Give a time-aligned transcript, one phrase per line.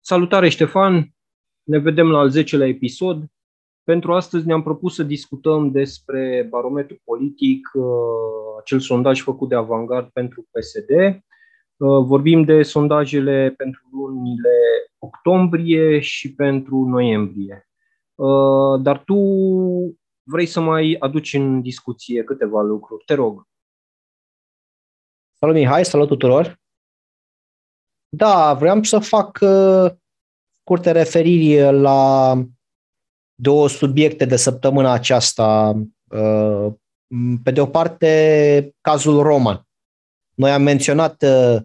[0.00, 1.14] Salutare Ștefan,
[1.62, 3.24] ne vedem la al 10-lea episod.
[3.84, 7.84] Pentru astăzi ne-am propus să discutăm despre barometru politic, uh,
[8.60, 10.90] acel sondaj făcut de Avangard pentru PSD.
[10.90, 14.58] Uh, vorbim de sondajele pentru lunile
[14.98, 17.69] octombrie și pentru noiembrie.
[18.20, 19.14] Uh, dar tu
[20.22, 23.04] vrei să mai aduci în discuție câteva lucruri.
[23.04, 23.48] Te rog.
[25.38, 26.60] Salut Mihai, salut tuturor!
[28.16, 29.92] Da, vreau să fac uh,
[30.50, 32.34] scurte referiri la
[33.34, 35.74] două subiecte de săptămâna aceasta.
[36.10, 36.72] Uh,
[37.42, 39.68] pe de o parte, cazul Roman.
[40.34, 41.62] Noi am menționat, uh,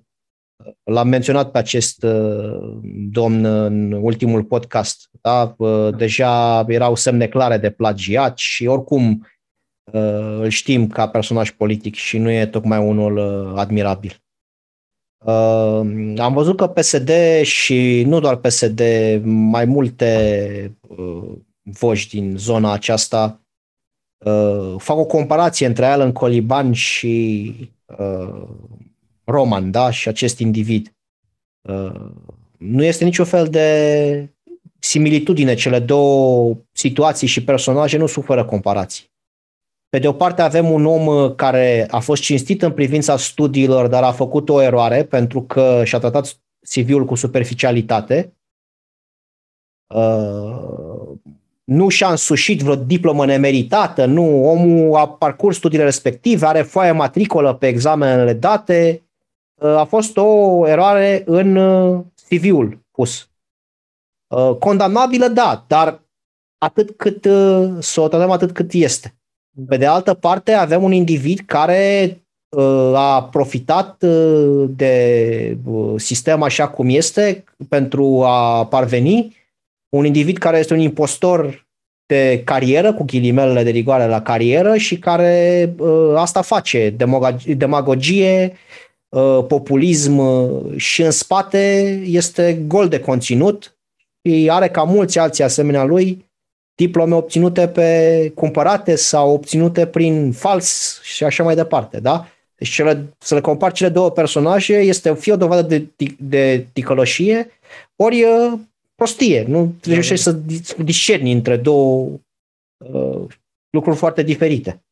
[0.83, 2.79] l-am menționat pe acest uh,
[3.11, 5.09] domn în ultimul podcast.
[5.21, 5.55] Da?
[5.97, 9.27] Deja erau semne clare de plagiat și oricum
[10.39, 13.19] îl știm ca personaj politic și nu e tocmai unul
[13.57, 14.23] admirabil.
[16.17, 18.81] Am văzut că PSD și nu doar PSD,
[19.23, 20.77] mai multe
[21.65, 23.41] voci din zona aceasta
[24.25, 27.53] uh, fac o comparație între Alan Coliban și
[27.97, 28.47] uh,
[29.25, 30.95] Roman, da, și acest individ.
[31.61, 32.11] Uh,
[32.57, 34.29] nu este niciun fel de
[34.79, 39.13] similitudine, cele două situații și personaje nu suferă comparații.
[39.89, 44.03] Pe de o parte avem un om care a fost cinstit în privința studiilor, dar
[44.03, 46.39] a făcut o eroare pentru că și-a tratat
[46.69, 48.33] CV-ul cu superficialitate.
[49.87, 50.85] Uh,
[51.63, 57.53] nu și-a însușit vreo diplomă nemeritată, nu, omul a parcurs studiile respective, are foaie matricolă
[57.53, 59.04] pe examenele date,
[59.61, 63.29] a fost o eroare în uh, CV-ul pus.
[64.27, 66.03] Uh, condamnabilă, da, dar
[66.57, 69.15] atât cât uh, să o tratăm atât cât este.
[69.67, 72.19] Pe de altă parte, avem un individ care
[72.93, 74.03] a profitat
[74.69, 75.57] de
[75.95, 79.35] sistem așa cum este pentru a parveni
[79.89, 81.67] un individ care este un impostor
[82.05, 86.95] de carieră, cu ghilimelele de rigoare la carieră și care uh, asta face,
[87.55, 88.57] demagogie, uh,
[89.47, 93.77] populism uh, și în spate este gol de conținut
[94.21, 96.25] și are ca mulți alții asemenea lui
[96.75, 102.27] diplome obținute pe cumpărate sau obținute prin fals și așa mai departe, da?
[102.55, 105.87] Deci cele, să le compar cele două personaje este fie o dovadă de,
[106.19, 107.49] de ticăloșie,
[107.95, 108.59] ori uh,
[108.95, 109.45] prostie.
[109.47, 110.15] Nu trebuie da.
[110.15, 110.31] să
[110.83, 112.09] discerni între două
[112.77, 113.21] uh,
[113.69, 114.84] lucruri foarte diferite.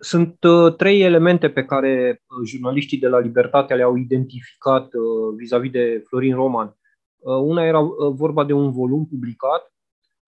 [0.00, 5.70] Sunt uh, trei elemente pe care uh, jurnaliștii de la Libertate le-au identificat uh, vis-a-vis
[5.70, 6.76] de Florin Roman.
[7.16, 9.72] Uh, una era uh, vorba de un volum publicat,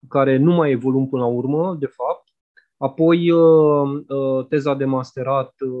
[0.07, 2.23] care nu mai e volum până la urmă, de fapt.
[2.77, 5.71] Apoi, uh, uh, teza de masterat uh,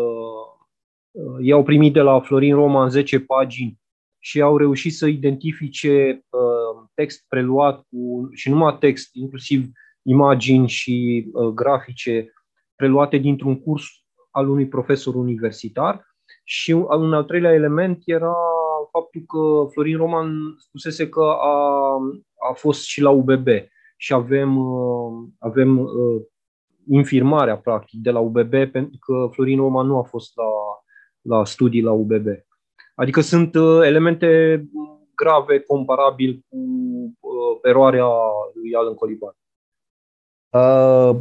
[0.00, 3.80] uh, i-au primit de la Florin Roman 10 pagini
[4.18, 9.66] și au reușit să identifice uh, text preluat cu, și numai text, inclusiv
[10.02, 12.32] imagini și uh, grafice
[12.76, 13.84] preluate dintr-un curs
[14.30, 16.06] al unui profesor universitar.
[16.44, 18.34] Și un al treilea element era
[18.90, 21.98] faptul că Florin Roman spusese că a,
[22.50, 23.46] a fost și la UBB
[23.96, 26.22] și avem, uh, avem uh,
[26.88, 30.44] infirmarea practic de la UBB pentru că Florin Roman nu a fost la,
[31.20, 32.26] la studii la UBB.
[32.94, 34.62] Adică sunt uh, elemente
[35.14, 36.56] grave comparabil cu
[37.20, 38.06] uh, eroarea
[38.54, 39.36] lui Alan Coliban.
[40.50, 41.16] Uh,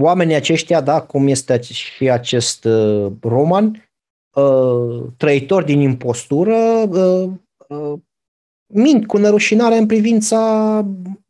[0.00, 3.90] oamenii aceștia, da, cum este și acest uh, roman,
[4.32, 6.56] uh, trăitori din impostură,
[6.90, 7.28] uh,
[7.68, 7.98] uh,
[8.74, 10.84] mint cu nerușinare în privința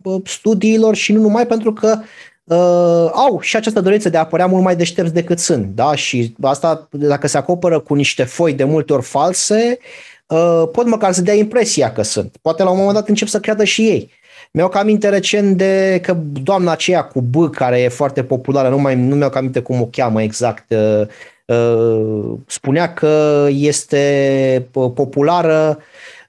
[0.04, 1.98] uh, studiilor și nu numai pentru că
[2.44, 5.66] uh, au și această dorință de a apărea mult mai deștepți decât sunt.
[5.74, 5.94] Da?
[5.94, 9.78] Și asta, dacă se acoperă cu niște foi de multe ori false,
[10.26, 12.36] uh, pot măcar să dea impresia că sunt.
[12.42, 14.10] Poate la un moment dat încep să creadă și ei.
[14.52, 18.78] Mi-au cam aminte recent de că doamna aceea cu B, care e foarte populară, nu,
[18.78, 21.06] mai, nu mi-au cam aminte cum o cheamă exact, uh,
[21.46, 25.78] uh, spunea că este uh, populară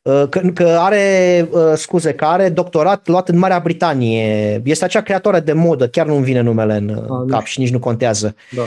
[0.01, 4.61] Uh, că, că are, uh, scuze, că are doctorat luat în Marea Britanie.
[4.65, 7.71] Este acea creatoare de modă, chiar nu-mi vine numele în uh, A, cap și nici
[7.71, 8.35] nu contează.
[8.51, 8.63] Da.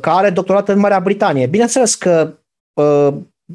[0.00, 1.46] Că are doctorat în Marea Britanie.
[1.46, 2.32] Bineînțeles că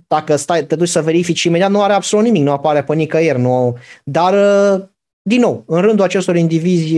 [0.08, 3.40] dacă stai, te duci să verifici imediat, nu are absolut nimic, nu apare pe nicăieri.
[3.40, 4.34] Nu, dar,
[5.30, 6.96] din nou, în rândul acestor indivizi,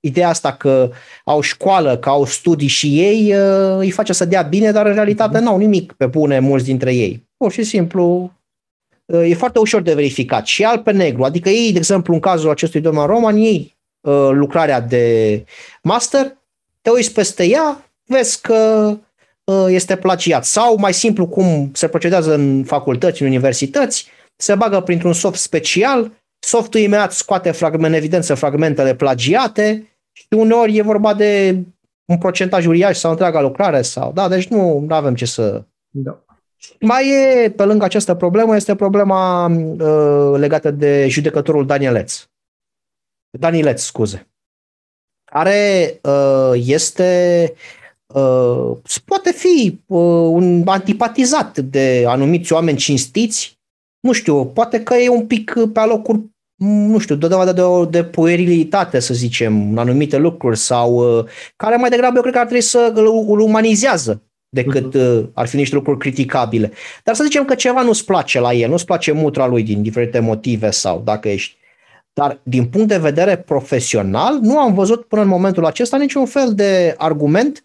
[0.00, 0.90] ideea asta că
[1.24, 3.34] au școală, că au studii și ei,
[3.78, 5.42] îi face să dea bine, dar în realitate mm-hmm.
[5.42, 7.28] n-au nimic pe bune mulți dintre ei.
[7.36, 8.32] Pur și simplu
[9.06, 11.24] e foarte ușor de verificat și alb pe negru.
[11.24, 15.44] Adică ei, de exemplu, în cazul acestui domn Roman, ei uh, lucrarea de
[15.82, 16.36] master,
[16.82, 18.92] te uiți peste ea, vezi că
[19.44, 20.44] uh, este plagiat.
[20.44, 24.06] Sau mai simplu cum se procedează în facultăți, în universități,
[24.36, 26.12] se bagă printr-un soft special,
[26.44, 31.62] softul imediat scoate fragment, în evidență fragmentele plagiate și uneori e vorba de
[32.04, 35.64] un procentaj uriaș sau întreaga lucrare sau, da, deci nu avem ce să...
[35.88, 36.24] Da.
[36.80, 42.30] Mai e, pe lângă această problemă, este problema uh, legată de judecătorul Danieletz.
[43.38, 44.26] Danileț, scuze.
[45.24, 47.52] Care uh, este
[48.06, 49.98] uh, poate fi uh,
[50.30, 53.60] un antipatizat de anumiți oameni cinstiți,
[54.00, 56.31] nu știu, poate că e un pic pe alocuri
[56.64, 61.24] nu știu, dă dovadă de, o, de puerilitate, să zicem, în anumite lucruri sau uh,
[61.56, 65.32] care mai degrabă eu cred că ar trebui să îl umanizează decât uh-huh.
[65.32, 66.72] ar fi niște lucruri criticabile.
[67.04, 70.18] Dar să zicem că ceva nu-ți place la el, nu-ți place mutra lui din diferite
[70.18, 71.56] motive sau dacă ești.
[72.12, 76.54] Dar din punct de vedere profesional, nu am văzut până în momentul acesta niciun fel
[76.54, 77.64] de argument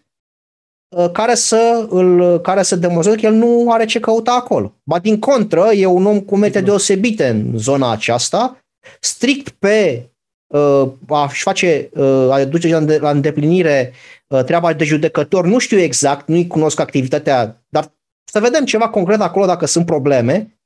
[0.96, 4.74] uh, care să, îl, care să demonstreze că el nu are ce căuta acolo.
[4.84, 8.58] Ba din contră, e un om cu mete deosebite în zona aceasta,
[9.00, 10.08] strict pe
[10.46, 13.92] uh, a-și face, uh, a duce la îndeplinire
[14.26, 17.92] uh, treaba de judecător, nu știu exact, nu-i cunosc activitatea, dar
[18.24, 20.58] să vedem ceva concret acolo dacă sunt probleme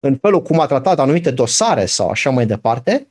[0.00, 3.08] în felul cum a tratat anumite dosare sau așa mai departe,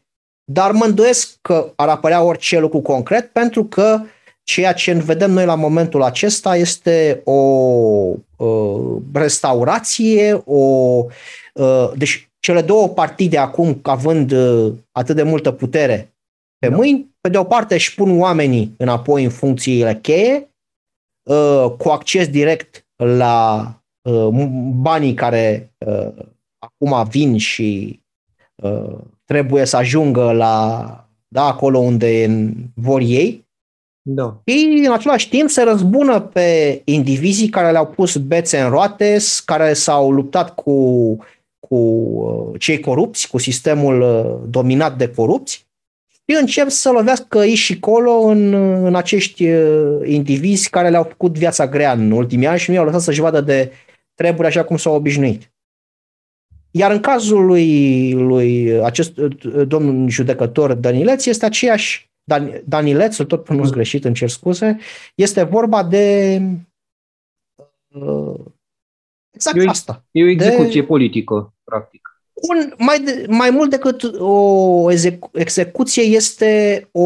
[0.52, 4.02] dar mă îndoiesc că ar apărea orice lucru concret pentru că
[4.44, 7.32] ceea ce vedem noi la momentul acesta este o
[8.38, 10.62] uh, restaurație, o,
[11.54, 16.16] uh, deci cele două partide acum, având uh, atât de multă putere
[16.58, 16.76] pe da.
[16.76, 20.50] mâini, pe de o parte își pun oamenii înapoi în funcțiile cheie,
[21.30, 23.68] uh, cu acces direct la
[24.10, 24.28] uh,
[24.72, 25.74] banii care
[26.58, 28.00] acum vin și
[29.24, 30.88] trebuie să ajungă la
[31.28, 32.30] da, acolo unde
[32.74, 33.48] vor ei.
[34.02, 34.42] Da.
[34.46, 39.74] Și în același timp se răzbună pe indivizii care le-au pus bețe în roate, care
[39.74, 41.18] s-au luptat cu
[41.68, 45.68] cu uh, cei corupți, cu sistemul uh, dominat de corupți
[46.28, 48.54] și încep să lovească aici și colo în,
[48.86, 52.86] în acești uh, indivizi care le-au făcut viața grea în ultimii ani și nu i-au
[52.86, 53.72] lăsat să-și vadă de
[54.14, 55.54] treburi așa cum s-au obișnuit.
[56.72, 59.16] Iar în cazul lui, lui acest
[59.68, 64.78] domn judecător Danileț este aceeași, Dan, Danileț, tot pronunț greșit, îmi cer scuze,
[65.16, 66.42] este vorba de
[69.36, 70.06] Exact e o, asta.
[70.12, 70.88] E o execuție de...
[70.88, 72.20] politică, practic.
[72.34, 74.92] Un, mai, de, mai mult decât o
[75.34, 77.02] execuție este o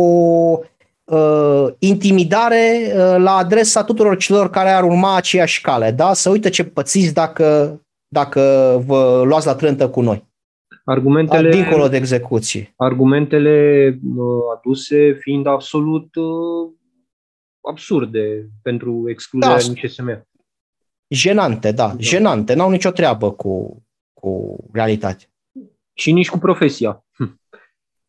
[1.03, 5.91] uh, intimidare uh, la adresa tuturor celor care ar urma aceeași cale.
[5.91, 6.13] Da?
[6.13, 8.41] Să uite ce pățiți dacă, dacă
[8.85, 10.27] vă luați la trântă cu noi.
[10.83, 12.73] Argumentele, dincolo de execuție.
[12.75, 14.25] Argumentele uh,
[14.55, 16.71] aduse fiind absolut uh,
[17.69, 20.27] absurde pentru excluderea da, CSM.
[21.07, 21.95] Jenante, da, da.
[21.99, 23.83] jenante, n-au nicio treabă cu,
[24.19, 25.27] cu realitatea.
[25.93, 27.05] Și nici cu profesia.
[27.11, 27.41] Hm.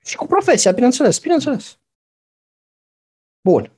[0.05, 1.81] Și cu profesia, bineînțeles, bineînțeles.
[3.45, 3.73] Bun.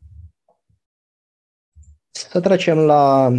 [2.10, 3.32] Să trecem la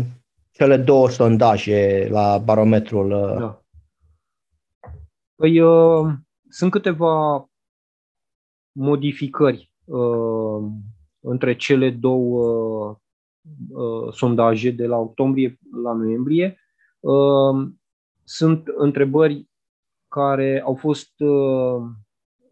[0.51, 3.11] cele două sondaje, la barometrul.
[3.11, 3.63] Uh, da.
[5.35, 6.13] Păi, uh,
[6.49, 7.45] sunt câteva
[8.71, 10.71] modificări uh,
[11.19, 12.99] între cele două
[13.69, 16.59] uh, sondaje de la octombrie la noiembrie.
[16.99, 17.71] Uh,
[18.35, 19.49] sunt întrebări
[20.07, 21.81] care au fost uh,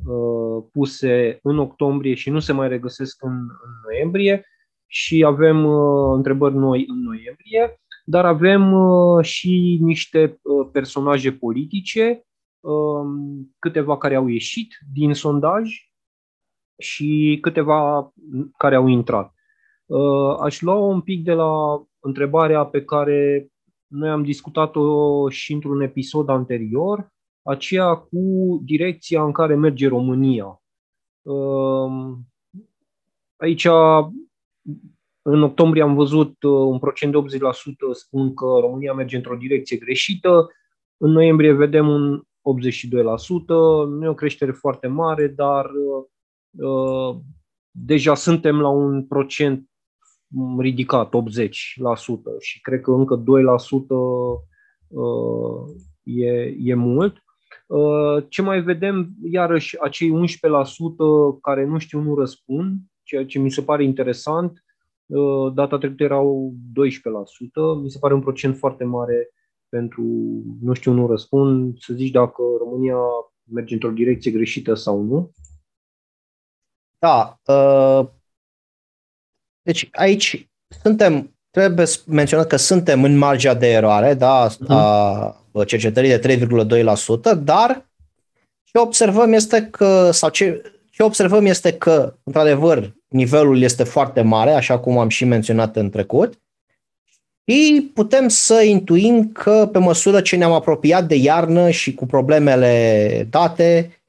[0.05, 4.45] uh, puse în octombrie și nu se mai regăsesc în, în noiembrie
[4.87, 12.25] și avem uh, întrebări noi în noiembrie, dar avem uh, și niște uh, personaje politice,
[12.59, 13.05] uh,
[13.59, 15.71] câteva care au ieșit din sondaj
[16.77, 18.11] și câteva
[18.57, 19.33] care au intrat.
[19.85, 23.50] Uh, aș lua un pic de la întrebarea pe care
[23.91, 28.19] noi am discutat-o și într-un episod anterior, aceea cu
[28.63, 30.61] direcția în care merge România.
[31.21, 32.17] Uh,
[33.35, 33.67] aici,
[35.21, 37.21] în octombrie am văzut uh, un procent de 80%
[37.91, 40.47] spun că România merge într-o direcție greșită,
[40.97, 42.23] în noiembrie vedem un 82%,
[43.87, 45.65] nu e o creștere foarte mare, dar
[46.57, 47.17] uh,
[47.71, 49.70] deja suntem la un procent
[50.59, 51.11] ridicat, 80%
[52.39, 53.23] și cred că încă 2%
[54.87, 55.63] uh,
[56.03, 57.15] e, e mult.
[57.67, 60.21] Uh, ce mai vedem, iarăși, acei 11%
[61.41, 64.63] care nu știu, nu răspund, ceea ce mi se pare interesant.
[65.05, 69.29] Uh, data trecută erau 12%, mi se pare un procent foarte mare
[69.69, 70.03] pentru
[70.61, 72.97] nu știu, nu răspund, să zici dacă România
[73.53, 75.31] merge într-o direcție greșită sau nu.
[76.99, 77.39] Da.
[77.45, 78.07] Uh,
[79.61, 80.49] deci aici
[80.83, 84.67] suntem, trebuie menționat că suntem în marginea de eroare, da, uh-huh.
[84.67, 86.45] a cercetării de
[87.35, 87.89] 3,2%, dar
[88.63, 94.51] ce observăm este că, sau ce, ce observăm este că, într-adevăr, nivelul este foarte mare,
[94.51, 96.39] așa cum am și menționat în trecut,
[97.45, 103.27] și putem să intuim că pe măsură ce ne-am apropiat de iarnă și cu problemele
[103.29, 104.00] date uh,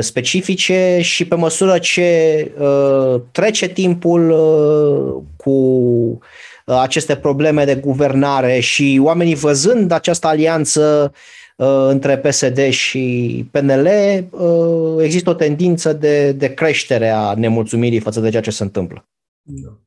[0.00, 8.58] specifice și pe măsură ce uh, trece timpul uh, cu uh, aceste probleme de guvernare
[8.58, 11.12] și oamenii văzând această alianță
[11.56, 13.88] uh, între PSD și PNL,
[14.30, 19.08] uh, există o tendință de, de creștere a nemulțumirii față de ceea ce se întâmplă.
[19.42, 19.78] Da.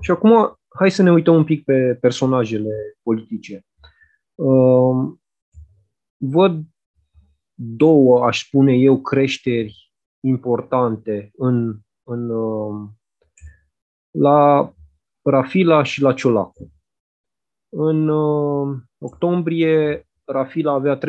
[0.00, 2.70] Și acum hai să ne uităm un pic pe personajele
[3.02, 3.64] politice.
[4.34, 5.20] Um,
[6.16, 6.62] văd
[7.56, 12.98] două, aș spune eu, creșteri importante în, în, um,
[14.10, 14.72] la
[15.22, 16.72] Rafila și la Ciolacu.
[17.68, 21.00] În um, octombrie, Rafila avea 30%.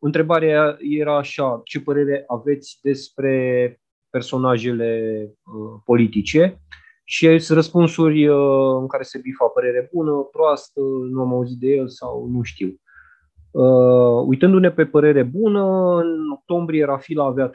[0.00, 3.80] Întrebarea era așa, ce părere aveți despre
[4.10, 6.58] personajele uh, politice?
[7.04, 10.80] și sunt răspunsuri uh, în care se bifa părere bună, proastă,
[11.10, 12.74] nu am auzit de el sau nu știu.
[13.54, 17.52] Uh, uitându-ne pe părere bună, în octombrie Rafila avea 30%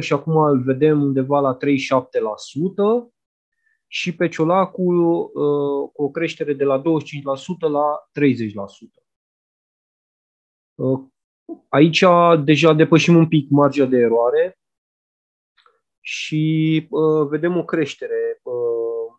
[0.00, 1.58] și acum îl vedem undeva la 37%
[3.86, 6.82] și pe Ciolacu uh, cu o creștere de la 25%
[7.58, 8.24] la 30%.
[10.74, 11.00] Uh,
[11.68, 12.04] aici
[12.44, 14.58] deja depășim un pic marginea de eroare
[16.00, 18.40] și uh, vedem o creștere.
[18.42, 19.16] Uh,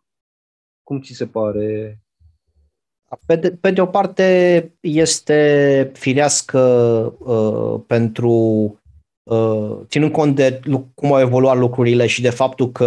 [0.84, 2.00] cum ți se pare?
[3.25, 6.60] Pe de, pe de o parte este firească
[7.19, 8.29] uh, pentru
[9.24, 10.60] uh, ținând cont de
[10.93, 12.86] cum au evoluat lucrurile și de faptul că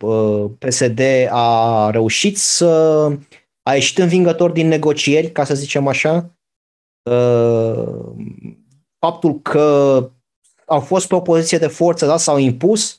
[0.00, 3.06] uh, PSD a reușit să
[3.62, 6.30] a ieșit învingător din negocieri, ca să zicem așa,
[7.10, 7.84] uh,
[8.98, 9.98] faptul că
[10.66, 12.98] au fost pe o poziție de forță, da, s-au impus,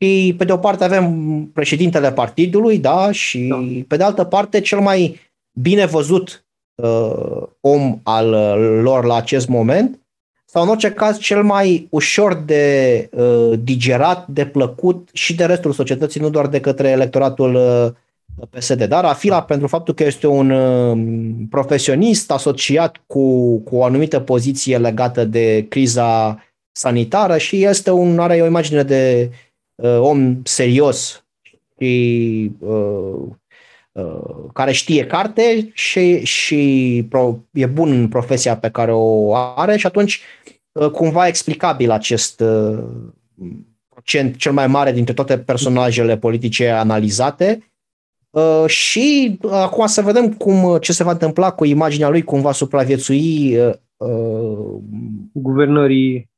[0.00, 3.84] și pe de o parte avem președintele partidului, da, și da.
[3.88, 5.20] pe de altă parte cel mai
[5.60, 6.44] bine văzut
[6.74, 9.98] uh, om al uh, lor la acest moment,
[10.54, 15.72] sau în orice caz cel mai ușor de uh, digerat, de plăcut și de restul
[15.72, 17.92] societății, nu doar de către electoratul uh,
[18.50, 18.84] PSD.
[18.84, 19.42] Dar Afila, da.
[19.42, 20.98] pentru faptul că este un uh,
[21.50, 26.42] profesionist asociat cu, cu o anumită poziție legată de criza
[26.72, 29.30] sanitară și este un, are o imagine de
[29.74, 31.24] uh, om serios
[31.78, 33.22] și uh, uh,
[34.52, 39.86] care știe carte și, și pro, e bun în profesia pe care o are și
[39.86, 40.20] atunci
[40.72, 42.84] uh, cumva explicabil acest uh,
[43.88, 47.74] procent cel mai mare dintre toate personajele politice analizate
[48.34, 52.40] Uh, și uh, acum să vedem cum, ce se va întâmpla cu imaginea lui, cum
[52.40, 54.80] va supraviețui uh, uh
[55.32, 56.32] guvernării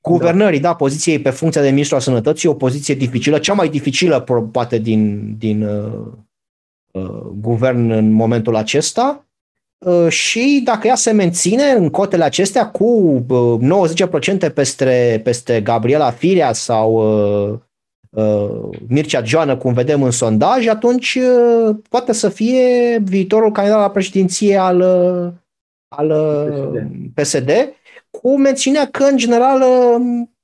[0.00, 0.68] guvernării, da.
[0.68, 4.20] da, poziției pe funcția de ministru al sănătății, o poziție dificilă, cea mai dificilă
[4.52, 6.12] poate din, din uh, uh,
[7.40, 9.26] guvern în momentul acesta.
[9.78, 13.58] Uh, și dacă ea se menține în cotele acestea cu uh,
[14.48, 17.58] 90% peste, peste Gabriela Firea sau uh,
[18.10, 23.90] uh, Mircea Joană, cum vedem în sondaj, atunci uh, poate să fie viitorul candidat la
[23.90, 25.32] președinție al, uh,
[25.88, 26.08] al
[27.14, 27.50] PSD.
[27.50, 27.50] PSD
[28.20, 30.34] cu mențiunea că, în general, um,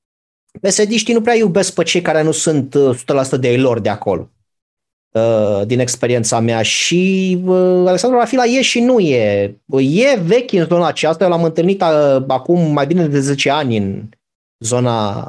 [0.61, 3.89] psd nu prea iubesc pe cei care nu sunt 100% uh, de ei lor de
[3.89, 4.42] acolo, uh,
[5.67, 6.63] din experiența mea.
[6.63, 9.57] Și uh, Alexandru Rafila e și nu e.
[9.79, 11.83] E vechi în zona aceasta, eu l-am întâlnit
[12.27, 14.03] acum mai bine de 10 ani în
[14.59, 15.21] zona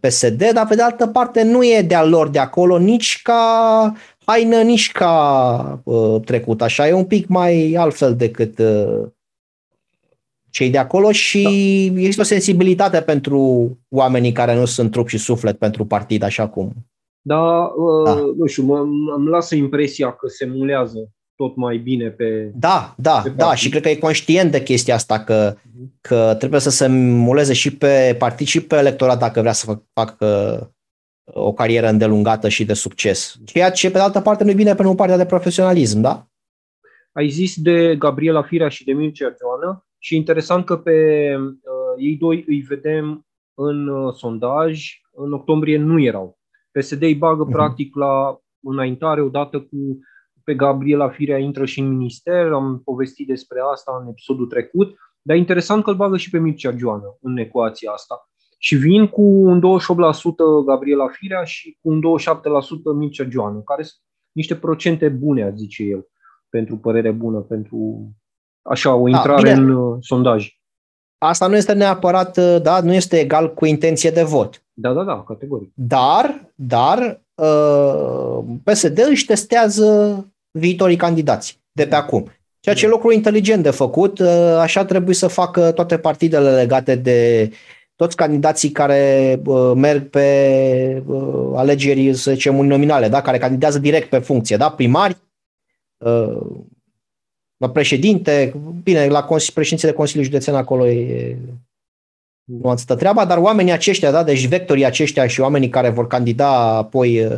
[0.00, 3.92] PSD, dar pe de altă parte nu e de-a lor de acolo, nici ca
[4.24, 5.82] haină, nici ca
[6.24, 6.62] trecut.
[6.62, 8.60] Așa e un pic mai altfel decât
[10.50, 11.42] cei de acolo și
[11.92, 11.98] da.
[12.00, 16.72] există o sensibilitate pentru oamenii care nu sunt trup și suflet pentru partid, așa cum.
[17.22, 18.14] Da, uh, da.
[18.36, 18.78] nu știu, mă,
[19.16, 22.52] îmi lasă impresia că se mulează tot mai bine pe.
[22.54, 26.00] Da, da, pe da, și cred că e conștient de chestia asta, că, uh-huh.
[26.00, 29.82] că trebuie să se muleze și pe partid și pe electorat dacă vrea să facă
[29.92, 30.16] fac,
[31.24, 33.36] o carieră îndelungată și de succes.
[33.44, 36.26] Ceea ce, pe de altă parte, nu e bine pentru partea de profesionalism, da?
[37.12, 39.86] Ai zis de Gabriela Firea și de Mircea Joană.
[39.98, 46.02] Și interesant că pe uh, ei doi îi vedem în uh, sondaj, în octombrie nu
[46.02, 46.38] erau.
[46.72, 47.52] PSD îi bagă uh-huh.
[47.52, 49.98] practic la înaintare odată cu
[50.44, 55.36] pe Gabriela Firea intră și în minister, am povestit despre asta în episodul trecut, dar
[55.36, 58.28] interesant că îl bagă și pe Mircea Joană în ecuația asta.
[58.58, 59.62] Și vin cu un 28%
[60.66, 62.02] Gabriela Firea și cu un 27%
[62.96, 64.00] Mircea Joană, care sunt
[64.32, 66.06] niște procente bune, zice el,
[66.48, 68.08] pentru părere bună, pentru
[68.62, 70.61] așa o da, intrare da, în uh, sondaj.
[71.24, 74.62] Asta nu este neapărat, uh, da, nu este egal cu intenție de vot.
[74.72, 75.70] Da, da, da, categoric.
[75.74, 80.16] Dar, dar uh, PSD își testează
[80.50, 82.30] viitorii candidați de pe acum.
[82.60, 84.28] Ceea ce e lucru inteligent de făcut, uh,
[84.60, 87.50] așa trebuie să facă toate partidele legate de
[87.96, 93.22] toți candidații care uh, merg pe uh, alegeri, să zicem, uninominale, da?
[93.22, 94.70] care candidează direct pe funcție, da?
[94.70, 95.16] primari,
[97.62, 101.36] la președinte, bine, la președinție de Consiliul Județean acolo e
[102.44, 107.28] nuanțată treaba, dar oamenii aceștia, da, deci vectorii aceștia și oamenii care vor candida apoi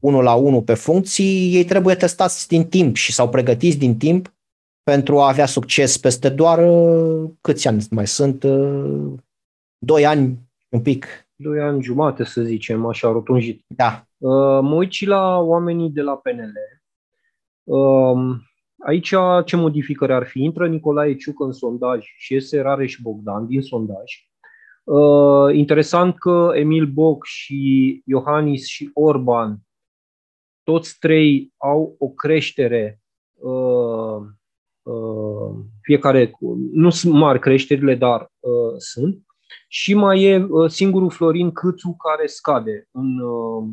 [0.00, 4.34] unul la unul pe funcții, ei trebuie testați din timp și s-au pregătiți din timp
[4.82, 6.58] pentru a avea succes peste doar
[7.40, 8.44] câți ani mai sunt?
[9.78, 10.38] Doi ani,
[10.68, 11.06] un pic.
[11.34, 13.64] Doi ani jumate, să zicem, așa rotunjit.
[13.66, 14.06] Da.
[14.60, 16.52] Mă uit și la oamenii de la PNL.
[18.84, 20.42] Aici ce modificări ar fi?
[20.42, 24.12] Intră Nicolae Ciuc în sondaj și iese Rareș Bogdan din sondaj.
[24.84, 29.58] Uh, interesant că Emil Boc și Iohannis și Orban,
[30.62, 33.00] toți trei au o creștere,
[33.32, 34.16] uh,
[34.82, 36.32] uh, fiecare,
[36.72, 39.22] nu sunt mari creșterile, dar uh, sunt.
[39.68, 43.68] Și mai e uh, singurul Florin Câțu care scade în, uh,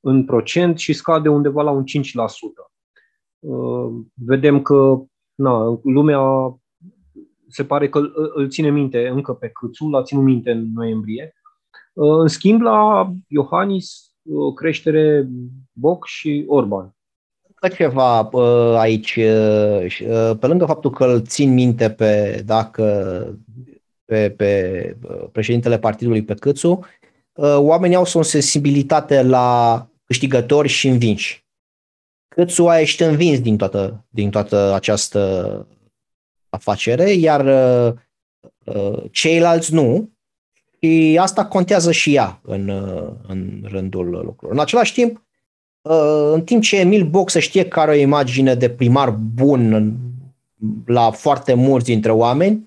[0.00, 2.75] în procent și scade undeva la un 5%.
[3.38, 5.02] Uh, vedem că
[5.34, 6.20] na, lumea
[7.48, 8.00] se pare că
[8.34, 11.34] îl ține minte încă pe Câțu, l-a ținut minte în noiembrie.
[11.92, 15.28] Uh, în schimb, la Iohannis, uh, creștere
[15.72, 16.90] Boc și Orban.
[17.54, 18.28] Că ceva
[18.78, 19.18] aici,
[20.40, 23.38] pe lângă faptul că îl țin minte pe, dacă,
[24.04, 24.96] pe, pe
[25.32, 26.80] președintele partidului pe Câțu,
[27.56, 31.45] oamenii au o sensibilitate la câștigători și învinși.
[32.36, 35.66] Câțu a ieșit învins din toată, din toată această
[36.48, 37.94] afacere, iar uh,
[38.64, 40.10] uh, ceilalți nu.
[40.80, 44.52] Și asta contează și ea în, uh, în rândul lucrurilor.
[44.52, 45.26] În același timp,
[45.82, 49.94] uh, în timp ce Emil Boc să știe că are o imagine de primar bun
[50.86, 52.65] la foarte mulți dintre oameni, Uh,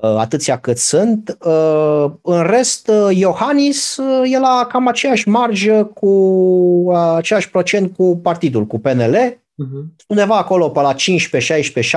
[0.00, 1.36] atâția cât sunt.
[1.44, 8.66] Uh, în rest, uh, Iohannis e la cam aceeași marjă cu aceeași procent cu partidul,
[8.66, 10.04] cu PNL, uh-huh.
[10.06, 11.96] undeva acolo pe la 15, 16,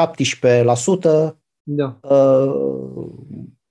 [1.29, 1.36] 17%.
[1.67, 1.99] Da.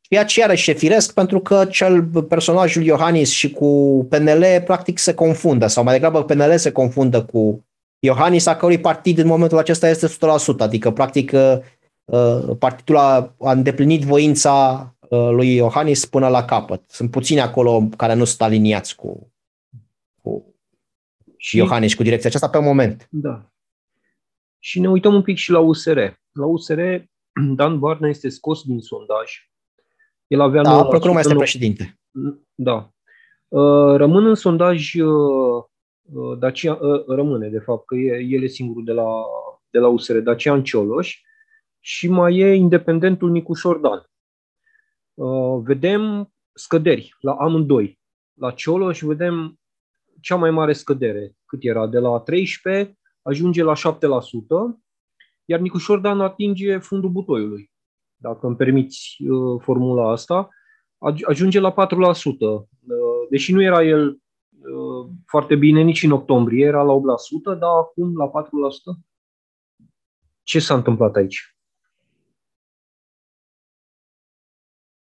[0.00, 5.14] Ceea ce iarăși e firesc pentru că cel personajul Iohannis și cu PNL practic se
[5.14, 7.64] confundă sau mai degrabă PNL se confundă cu
[7.98, 10.10] Iohannis, a cărui partid în momentul acesta este 100%,
[10.58, 11.58] adică practic Uh,
[12.59, 16.90] partidul a, a îndeplinit voința uh, lui Iohannis până la capăt.
[16.90, 19.33] Sunt puțini acolo care nu sunt aliniați cu,
[20.23, 20.55] cu
[21.37, 23.09] și Iohannis și cu direcția aceasta pe moment.
[23.11, 23.49] Da.
[24.59, 25.99] Și ne uităm un pic și la USR.
[26.33, 26.81] La USR,
[27.57, 29.33] Dan Barna este scos din sondaj.
[30.27, 32.01] El avea da, pentru mai este președinte.
[32.55, 32.90] Da.
[33.49, 34.93] Uh, rămân în sondaj
[36.38, 39.25] Dacia, rămâne, de fapt, că el e singurul de la,
[39.71, 41.21] de la USR, Dacian Cioloș,
[41.87, 44.11] și mai e independentul Nicu Șordan.
[45.14, 48.01] Uh, vedem scăderi la amândoi.
[48.35, 49.61] La Cioloș vedem
[50.20, 53.77] cea mai mare scădere, cât era, de la 13 ajunge la 7%,
[55.44, 57.70] iar Nicu Șordan atinge fundul butoiului,
[58.16, 60.49] dacă îmi permiți uh, formula asta,
[61.27, 61.75] ajunge la 4%.
[61.75, 62.66] Uh,
[63.31, 64.18] deși nu era el
[65.27, 69.01] foarte bine nici în octombrie, era la 8%, dar acum la 4%.
[70.42, 71.55] Ce s-a întâmplat aici?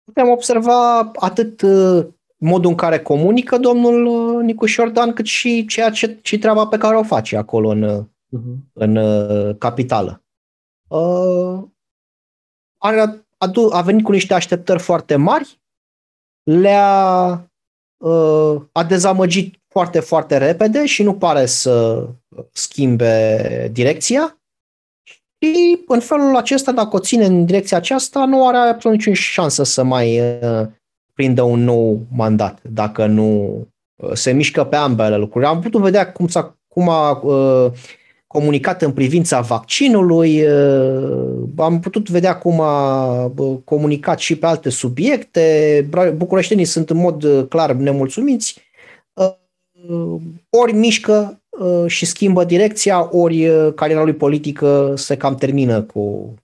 [0.05, 5.91] Putem observa atât uh, modul în care comunică domnul uh, Nicu Șordan, cât și ceea
[5.91, 8.73] ce și treaba pe care o face acolo în, uh-huh.
[8.73, 10.23] în uh, capitală.
[10.89, 11.63] Uh,
[12.79, 15.61] a, adu, a venit cu niște așteptări foarte mari,
[16.43, 17.31] le-a
[17.97, 22.07] uh, a dezamăgit foarte, foarte repede și nu pare să
[22.53, 24.39] schimbe direcția.
[25.45, 29.63] Și în felul acesta, dacă o ține în direcția aceasta, nu are absolut nicio șansă
[29.63, 30.67] să mai uh,
[31.13, 33.59] prindă un nou mandat, dacă nu
[33.95, 35.45] uh, se mișcă pe ambele lucruri.
[35.47, 37.73] Am putut vedea cum, s-a, cum a uh,
[38.27, 44.69] comunicat în privința vaccinului, uh, am putut vedea cum a uh, comunicat și pe alte
[44.71, 45.89] subiecte.
[46.17, 48.63] Bucureștenii sunt în mod uh, clar nemulțumiți.
[50.51, 51.44] Ori mișcă Uh,
[51.87, 56.35] și schimbă direcția, ori uh, cariera lui politică se cam termină cu,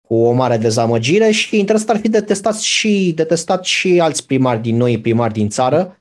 [0.00, 4.26] cu o mare dezamăgire și interesant ar fi de testat și, de testat și alți
[4.26, 6.00] primari din noi primari din țară,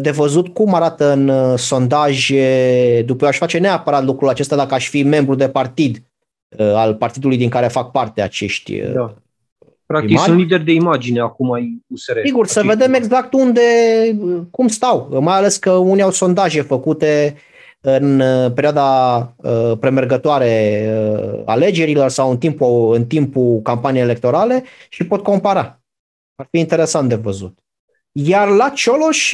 [0.00, 4.74] de văzut cum arată în uh, sondaje, după eu aș face neapărat lucrul acesta dacă
[4.74, 6.02] aș fi membru de partid
[6.58, 9.14] uh, al partidului din care fac parte acești uh, da.
[9.86, 10.28] Practic primari.
[10.28, 12.18] sunt lideri de imagine acum ai USR.
[12.24, 13.60] Sigur, să vedem exact unde,
[14.50, 17.36] cum stau, mai ales că unii au sondaje făcute
[17.86, 18.22] în
[18.54, 19.34] perioada
[19.80, 20.86] premergătoare
[21.44, 25.80] alegerilor sau în timpul, în timpul campaniei electorale și pot compara.
[26.36, 27.58] Ar fi interesant de văzut.
[28.12, 29.32] Iar la Cioloș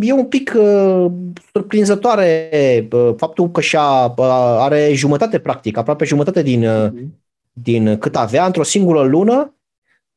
[0.00, 1.06] e un pic uh,
[1.52, 2.48] surprinzătoare
[2.92, 4.24] uh, faptul că și-a, uh,
[4.58, 6.92] are jumătate practic, aproape jumătate din, uh,
[7.52, 9.54] din cât avea într-o singură lună,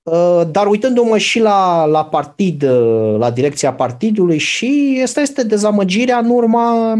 [0.03, 6.17] uh, dar uitându-mă și la, la partid, uh, la direcția partidului și asta este dezamăgirea
[6.17, 6.93] în urma,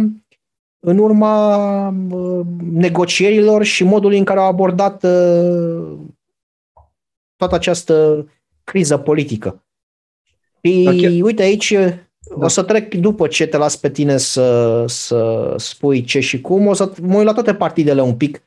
[0.80, 5.98] în urma uh, negocierilor și modului în care au abordat uh,
[7.36, 8.28] toată această
[8.64, 9.64] criză politică.
[10.62, 11.22] Și okay.
[11.22, 11.96] uite aici, da.
[12.46, 16.68] o să trec după ce te las pe tine să, să spui ce și cum,
[16.68, 18.44] o să mă uit la toate partidele un pic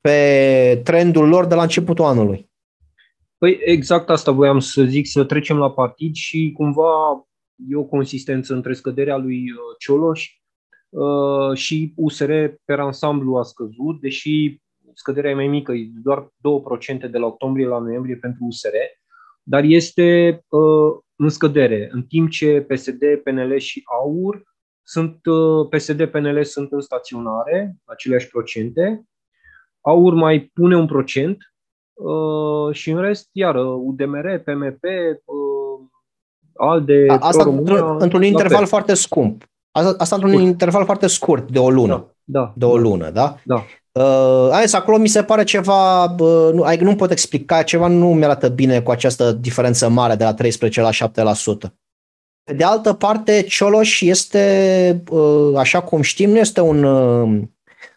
[0.00, 2.50] pe trendul lor de la începutul anului.
[3.38, 7.26] Păi exact asta voiam să zic, să trecem la partid și cumva
[7.68, 10.41] e o consistență între scăderea lui uh, Cioloș
[10.92, 12.32] uh, și USR
[12.64, 14.60] pe ansamblu a scăzut, deși
[14.94, 16.28] scăderea e mai mică, e doar
[17.06, 18.74] 2% de la octombrie la noiembrie pentru USR,
[19.42, 24.42] dar este uh, în scădere, în timp ce PSD, PNL și AUR
[24.82, 29.04] sunt, uh, PSD, PNL sunt în staționare, aceleași procente,
[29.80, 31.54] AUR mai pune un procent
[31.92, 34.82] uh, și în rest, iar UDMR, PMP,
[35.24, 35.86] uh,
[36.54, 39.44] ALDE, Asta într-un, într-un interval foarte scump.
[39.72, 40.46] Asta, asta într-un scurt.
[40.46, 42.14] interval foarte scurt, de o lună.
[42.24, 43.36] Da, da, de o lună, da?
[43.44, 43.64] Da.
[43.92, 48.12] Uh, ales, acolo mi se pare ceva, uh, nu, adică nu pot explica, ceva nu
[48.12, 51.72] mi-arată bine cu această diferență mare de la 13 la 7%.
[52.44, 57.42] Pe de altă parte, Cioloș este, uh, așa cum știm, nu este un uh,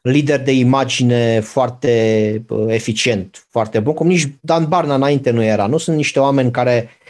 [0.02, 5.68] lider de imagine foarte uh, eficient, foarte bun, cum nici Dan Barna înainte nu era.
[5.68, 7.05] Nu sunt niște oameni care uh,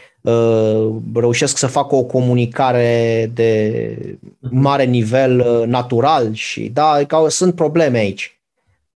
[1.14, 4.18] reușesc să facă o comunicare de
[4.50, 8.36] mare nivel uh, natural și da, că sunt probleme aici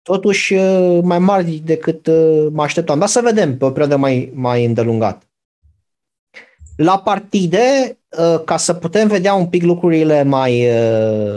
[0.02, 2.98] totuși uh, mai mari decât uh, mă așteptam.
[2.98, 5.24] Dar să vedem pe o perioadă mai, mai îndelungată.
[6.76, 10.68] La partide, uh, ca să putem vedea un pic lucrurile mai,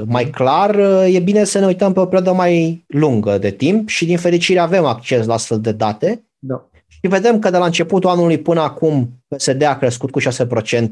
[0.06, 0.76] mai clar,
[1.10, 4.60] e bine să ne uităm pe o perioadă mai lungă de timp și din fericire
[4.60, 6.24] avem acces la astfel de date.
[6.40, 6.68] Da.
[7.02, 10.90] Și vedem că de la începutul anului până acum PSD a crescut cu 6%,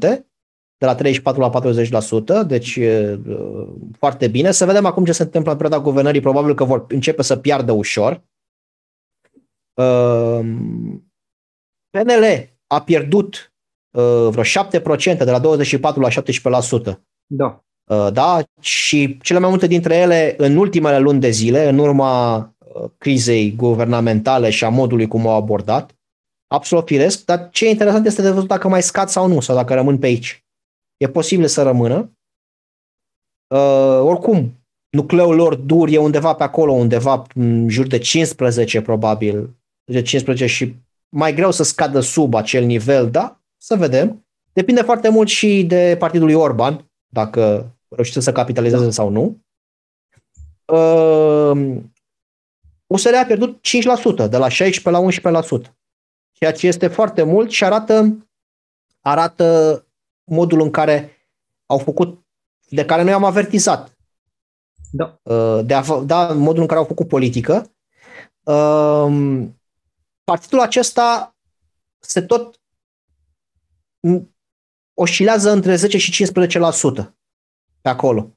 [0.76, 1.50] de la 34 la
[2.44, 2.78] 40%, deci
[3.98, 4.50] foarte bine.
[4.50, 7.72] Să vedem acum ce se întâmplă în perioada guvernării, probabil că vor începe să piardă
[7.72, 8.22] ușor.
[11.90, 13.52] PNL a pierdut
[14.30, 16.08] vreo 7%, de la 24 la
[16.90, 16.98] 17%.
[17.26, 17.64] Da.
[18.10, 18.42] Da?
[18.60, 22.51] Și cele mai multe dintre ele în ultimele luni de zile, în urma
[22.98, 25.96] crizei guvernamentale și a modului cum au abordat.
[26.46, 29.56] Absolut firesc, dar ce e interesant este de văzut dacă mai scad sau nu, sau
[29.56, 30.42] dacă rămân pe aici
[31.02, 32.16] e posibil să rămână.
[33.54, 34.52] Uh, oricum,
[34.88, 39.50] nucleul lor dur e undeva pe acolo, undeva în jur de 15 probabil,
[39.84, 40.74] de 15 și
[41.08, 43.40] mai greu să scadă sub acel nivel, da?
[43.56, 44.26] Să vedem.
[44.52, 49.40] Depinde foarte mult și de partidul lui Orban, dacă reușește să capitalizeze sau nu.
[52.92, 53.60] Uh, USR a pierdut
[54.24, 55.74] 5%, de la 16 la 11%,
[56.32, 58.26] ceea ce este foarte mult și arată,
[59.00, 59.86] arată
[60.24, 61.16] modul în care
[61.66, 62.26] au făcut,
[62.68, 63.96] de care noi am avertizat.
[64.90, 65.20] Da.
[65.22, 67.72] Uh, de a, da, modul în care au făcut politică.
[68.42, 69.60] Um,
[70.24, 71.36] partidul acesta
[71.98, 72.60] se tot
[74.94, 77.12] oscilează între 10 și 15%
[77.80, 78.36] pe acolo.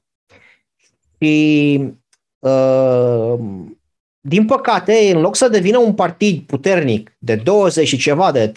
[1.18, 1.94] Și
[2.38, 3.38] uh,
[4.28, 8.52] din păcate, în loc să devină un partid puternic de 20 și ceva, de 30%,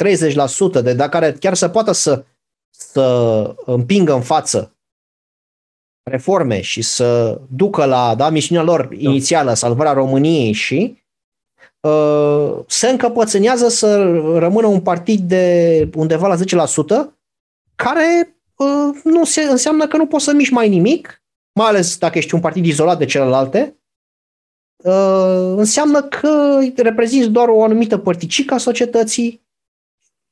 [0.81, 2.23] de, de care chiar să poată să
[2.79, 4.77] să împingă în față
[6.03, 8.95] reforme și să ducă la da, misiunea lor da.
[8.97, 11.03] inițială, salvarea României și
[11.79, 13.97] uh, se încăpățânează să
[14.37, 17.07] rămână un partid de undeva la 10%,
[17.75, 22.17] care uh, nu se, înseamnă că nu poți să miști mai nimic, mai ales dacă
[22.17, 23.78] ești un partid izolat de celelalte, uh,
[25.57, 29.47] înseamnă că reprezinți doar o anumită părticică a societății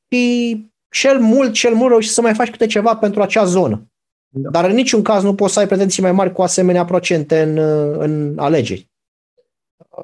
[0.07, 3.91] și cel mult, cel mult reușești să mai faci câte ceva pentru acea zonă.
[4.29, 4.49] Da.
[4.49, 7.57] Dar în niciun caz nu poți să ai pretenții mai mari cu asemenea procente în,
[8.01, 8.89] în alegeri.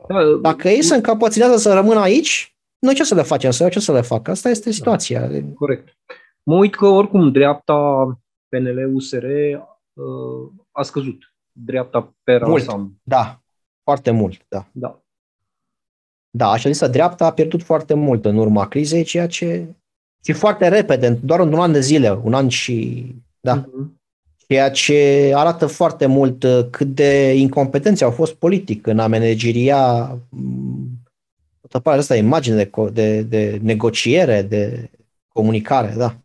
[0.08, 3.52] Da, Dacă ei se încapăținează să rămână aici, noi ce să le facem?
[3.52, 4.32] Să ce să le facă?
[4.32, 4.76] Asta este da.
[4.76, 5.28] situația.
[5.28, 5.40] Da.
[5.56, 5.98] Corect.
[6.44, 8.06] Mă uit că oricum dreapta
[8.50, 11.34] PNL-USR uh, a scăzut.
[11.52, 12.66] Dreapta pe mult,
[13.04, 13.43] Da,
[13.84, 14.68] foarte mult, da.
[14.72, 15.04] Da.
[16.30, 19.68] Da, așa zisă dreapta a pierdut foarte mult în urma crizei, ceea ce
[20.24, 23.06] și foarte repede, doar în un an de zile, un an și...
[23.40, 23.62] Da.
[23.62, 24.02] Uh-huh.
[24.48, 30.04] Ceea ce arată foarte mult uh, cât de incompetenți au fost politic în a manageria
[30.30, 30.88] mm,
[31.62, 34.90] toată partea asta, imagine de, de, de negociere, de
[35.28, 36.18] comunicare, da.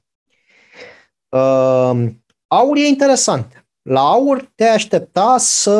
[1.38, 2.10] Uh,
[2.46, 3.57] aur e interesant.
[3.88, 5.70] La aur te aștepta să,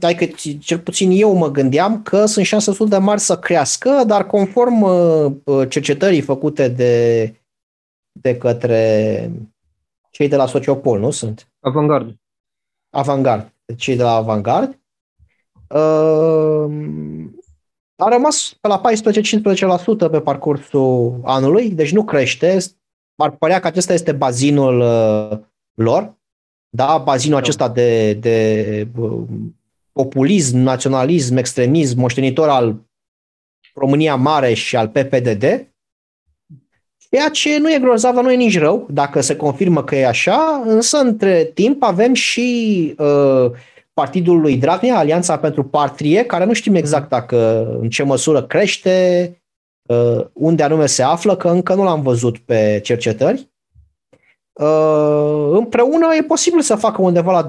[0.00, 0.24] adică
[0.60, 4.82] cel puțin eu mă gândeam că sunt șanse destul de mari să crească, dar conform
[4.82, 7.24] uh, cercetării făcute de,
[8.12, 9.32] de către
[10.10, 11.52] cei de la Sociopol, nu sunt?
[11.60, 12.14] Avangard.
[12.90, 13.54] Avangard.
[13.76, 14.78] Cei de la Avangard.
[15.68, 16.72] Uh,
[17.96, 18.80] a rămas pe la
[20.06, 22.58] 14-15% pe parcursul anului, deci nu crește.
[23.14, 25.38] Ar părea că acesta este bazinul uh,
[25.74, 26.18] lor,
[26.70, 27.42] da, bazinul da.
[27.42, 29.22] acesta de, de uh,
[29.92, 32.76] populism, naționalism, extremism, moștenitor al
[33.74, 35.70] România Mare și al PPDD,
[37.10, 40.06] ceea ce nu e grozav, dar nu e nici rău, dacă se confirmă că e
[40.06, 43.50] așa, însă între timp avem și uh,
[43.92, 49.36] partidul lui Dragnea, Alianța pentru Patrie, care nu știm exact dacă în ce măsură crește,
[49.82, 53.49] uh, unde anume se află, că încă nu l-am văzut pe cercetări.
[54.60, 57.46] Uh, împreună e posibil să facă undeva la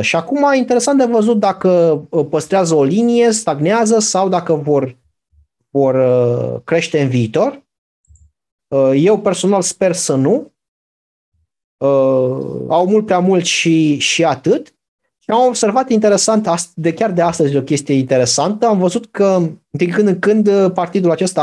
[0.00, 4.96] Și acum interesant de văzut dacă uh, păstrează o linie, stagnează sau dacă vor,
[5.70, 5.96] vor
[6.64, 7.62] crește în viitor.
[8.94, 10.52] Eu personal sper să nu.
[12.68, 14.74] Au mult prea mult și, și atât.
[15.30, 20.08] Am observat interesant, de chiar de astăzi o chestie interesantă, am văzut că din când
[20.08, 21.42] în când uh, partidul acesta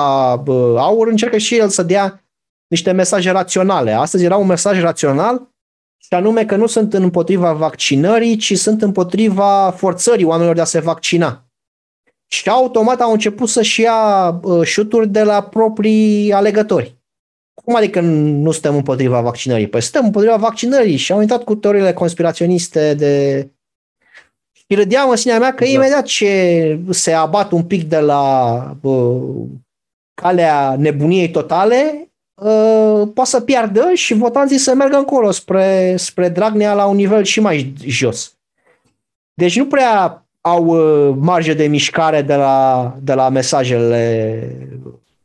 [0.77, 2.26] AUR încercă și el să dea
[2.67, 3.91] niște mesaje raționale.
[3.91, 5.49] Astăzi era un mesaj rațional
[5.97, 10.79] și anume că nu sunt împotriva vaccinării, ci sunt împotriva forțării oamenilor de a se
[10.79, 11.45] vaccina.
[12.27, 16.95] Și automat au început să-și ia uh, șuturi de la proprii alegători.
[17.63, 19.67] Cum adică nu suntem împotriva vaccinării?
[19.67, 23.41] Păi suntem împotriva vaccinării și au intrat cu teoriile conspiraționiste de
[24.51, 25.69] și râdeam în sinea mea că da.
[25.69, 29.21] imediat ce se abat un pic de la bă,
[30.13, 32.06] calea nebuniei totale, uh,
[33.13, 37.39] poate să piardă și votanții să meargă încolo spre, spre Dragnea la un nivel și
[37.39, 38.37] mai jos.
[39.33, 44.41] Deci nu prea au uh, marge de mișcare de la, de la mesajele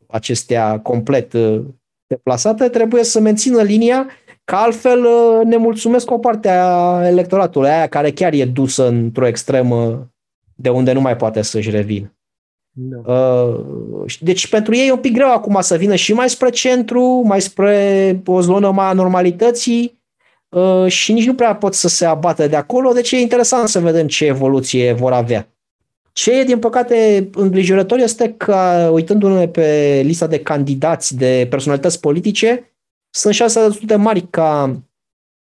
[0.06, 1.60] acestea complet uh,
[2.06, 4.06] deplasate, trebuie să mențină linia
[4.44, 8.88] Că altfel uh, ne mulțumesc cu o parte a electoratului, aia care chiar e dusă
[8.88, 10.08] într-o extremă
[10.54, 12.16] de unde nu mai poate să-și revină.
[12.74, 13.12] Da.
[13.12, 17.22] Uh, deci pentru ei e un pic greu acum să vină și mai spre centru,
[17.24, 20.00] mai spre o zonă mai a normalității
[20.48, 23.80] uh, și nici nu prea pot să se abată de acolo, deci e interesant să
[23.80, 25.46] vedem ce evoluție vor avea.
[26.12, 32.72] Ce e, din păcate, îngrijorător este că, uitându-ne pe lista de candidați de personalități politice,
[33.10, 34.80] sunt șanse destul de mari ca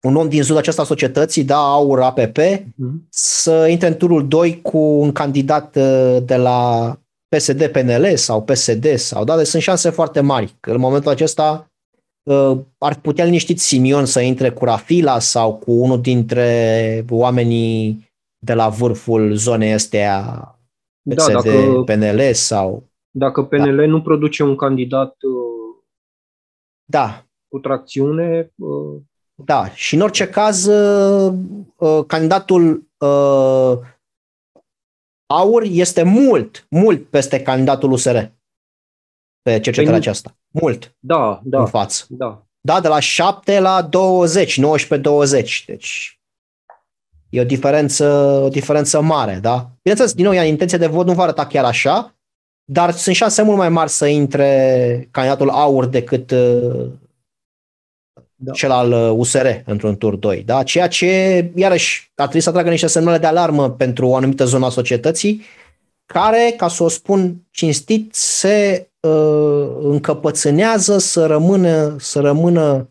[0.02, 2.64] un om din zona aceasta societății, da, aur APP, uh-huh.
[2.74, 3.06] Mhm.
[3.10, 6.90] să intre în turul 2 cu un candidat uh, de la
[7.28, 10.56] PSD-PNL sau PSD sau da, deci sunt șanse foarte mari.
[10.60, 11.70] Că în momentul acesta
[12.22, 18.54] uh, ar putea liniștit Simion să intre cu Rafila sau cu unul dintre oamenii de
[18.54, 20.22] la vârful zonei astea
[21.14, 22.84] PSD, da, dacă, PNL sau...
[23.10, 23.86] Dacă PNL da.
[23.86, 25.82] nu produce un candidat uh,
[26.84, 28.52] da cu tracțiune.
[28.54, 29.00] Uh,
[29.34, 31.34] da, și în orice caz, uh,
[31.76, 32.88] uh, candidatul
[35.26, 38.16] AUR este mult, mult peste candidatul USR
[39.42, 40.36] pe cercetarea păi, aceasta.
[40.48, 40.96] Mult.
[40.98, 41.58] Da, da.
[41.58, 42.04] În față.
[42.08, 42.46] Da.
[42.60, 45.64] Da, de la 7 la 20, 19-20.
[45.66, 46.20] Deci
[47.28, 48.04] e o diferență,
[48.44, 49.70] o diferență mare, da?
[49.82, 52.14] Bineînțeles, din nou, ea intenție de vot nu va arăta chiar așa,
[52.64, 56.34] dar sunt șanse mult mai mari să intre candidatul AUR decât
[58.36, 58.52] da.
[58.52, 60.42] cel al USR uh, într-un tur 2.
[60.46, 60.62] Da?
[60.62, 64.66] Ceea ce, iarăși, ar trebui să tragă niște semnale de alarmă pentru o anumită zonă
[64.66, 65.42] a societății,
[66.06, 72.88] care, ca să o spun cinstit, se uh, încăpățânează să rămână, să rămână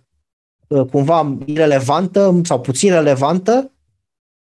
[0.67, 3.71] uh, cumva irelevantă sau puțin relevantă,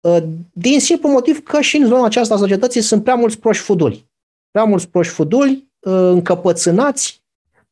[0.02, 3.64] uh, din simplu motiv că și în zona aceasta a societății sunt prea mulți proști
[3.64, 4.10] fuduli.
[4.52, 7.24] Prea mulți proști fuduli, uh, încăpățânați,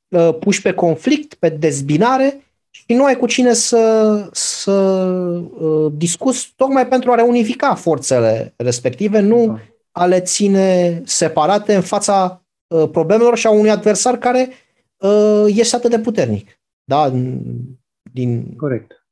[0.08, 6.54] uh, puși pe conflict, pe dezbinare, și nu ai cu cine să, să uh, discuți
[6.56, 9.60] tocmai pentru a reunifica forțele respective, nu da.
[9.92, 14.50] a le ține separate în fața uh, problemelor și a unui adversar care
[14.98, 16.60] uh, este atât de puternic.
[16.84, 17.12] Da?
[18.12, 19.03] Din, Corect.